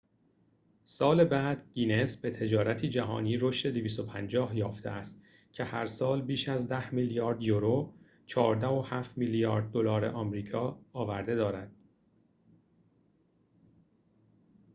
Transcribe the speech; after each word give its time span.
250 0.83 0.83
سال 0.85 1.23
بعد، 1.23 1.65
گینس 1.73 2.17
به 2.21 2.31
تجارتی 2.31 2.89
جهانی 2.89 3.37
رشد 3.37 3.75
یافته 4.53 4.89
است 4.89 5.21
که 5.51 5.63
هرسال 5.63 6.21
بیش 6.21 6.49
از 6.49 6.67
10 6.67 6.95
میلیارد 6.95 7.41
یورو 7.41 7.93
14.7 8.27 8.37
میلیارد 9.17 9.71
دلار 9.71 10.05
آمریکا 10.05 10.79
آورده 10.93 11.35
دارد 11.35 11.71